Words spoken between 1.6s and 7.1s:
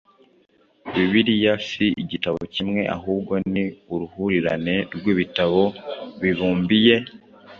si igitabo kimwe ahubwo ni uruhurirane rw‟ibitabo bibumbiye